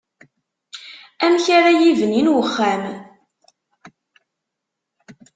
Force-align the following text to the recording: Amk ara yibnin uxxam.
Amk 1.25 1.45
ara 1.57 1.71
yibnin 1.81 2.31
uxxam. 2.37 2.83